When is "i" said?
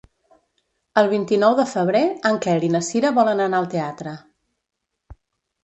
2.69-2.71